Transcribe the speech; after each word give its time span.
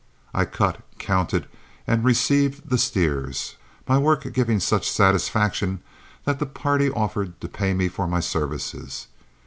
I 0.33 0.45
cut, 0.45 0.79
counted, 0.97 1.45
and 1.85 2.03
received 2.03 2.71
the 2.71 2.79
steers, 2.79 3.55
my 3.87 3.99
work 3.99 4.33
giving 4.33 4.59
such 4.59 4.89
satisfaction 4.89 5.79
that 6.25 6.39
the 6.39 6.47
party 6.47 6.89
offered 6.89 7.39
to 7.41 7.47
pay 7.47 7.75
me 7.75 7.87
for 7.87 8.07
my 8.07 8.19
services. 8.19 9.05